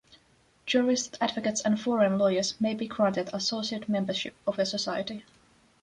Jurists, 0.65 1.15
advocates 1.21 1.61
and 1.61 1.79
foreign 1.79 2.17
lawyers 2.17 2.59
may 2.59 2.73
be 2.73 2.87
granted 2.87 3.29
associate 3.33 3.87
membership 3.87 4.33
of 4.47 4.55
the 4.57 4.65
Society. 4.65 5.23